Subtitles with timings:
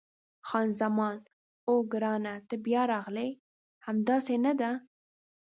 [0.47, 1.17] خان زمان:
[1.69, 3.29] اوه، ګرانه ته بیا راغلې!
[3.85, 4.71] همداسې نه ده؟